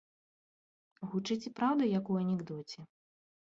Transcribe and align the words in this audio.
Гучыць 1.11 1.47
і 1.51 1.53
праўда, 1.61 1.91
як 1.99 2.05
у 2.15 2.19
анекдоце. 2.25 2.79